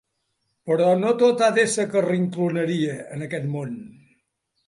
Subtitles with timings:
[0.69, 3.77] Però no tot ha de ser carrincloneria, en aquest món.